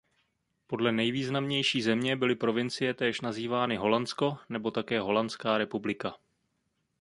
[0.67, 6.15] Podle nejvýznamnější země byly provincie též nazývány Holandsko nebo také Holandská republika.